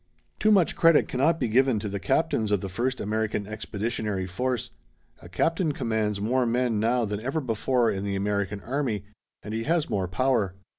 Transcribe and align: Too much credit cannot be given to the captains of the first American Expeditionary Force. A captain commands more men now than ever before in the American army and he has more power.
Too 0.39 0.49
much 0.49 0.75
credit 0.75 1.07
cannot 1.07 1.39
be 1.39 1.47
given 1.47 1.77
to 1.77 1.87
the 1.87 1.99
captains 1.99 2.51
of 2.51 2.61
the 2.61 2.69
first 2.69 2.99
American 2.99 3.45
Expeditionary 3.45 4.25
Force. 4.25 4.71
A 5.21 5.29
captain 5.29 5.73
commands 5.73 6.19
more 6.19 6.47
men 6.47 6.79
now 6.79 7.05
than 7.05 7.19
ever 7.19 7.39
before 7.39 7.91
in 7.91 8.03
the 8.03 8.15
American 8.15 8.61
army 8.61 9.03
and 9.43 9.53
he 9.53 9.65
has 9.65 9.91
more 9.91 10.07
power. 10.07 10.55